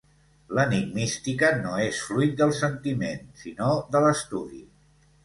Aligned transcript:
L'Enigmística 0.59 1.51
no 1.59 1.73
és 1.83 1.99
fruit 2.05 2.33
del 2.39 2.53
sentiment, 2.61 3.21
sinó 3.43 3.69
de 3.97 4.03
l'estudi. 4.07 4.65